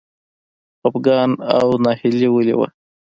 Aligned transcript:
خپګان 0.79 1.31
او 1.57 1.67
ناهیلي 1.83 2.29
ولې 2.31 2.55
وه. 2.59 2.67